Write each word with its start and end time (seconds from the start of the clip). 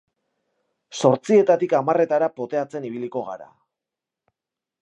Zortzietatik 1.01 1.77
hamarretara 1.81 2.31
poteatzen 2.41 2.91
ibiliko 2.91 3.27
gara. 3.29 3.49